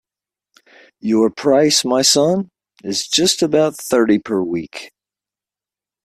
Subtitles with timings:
[0.99, 2.49] Your price, my son,
[2.83, 4.89] is just about thirty per week.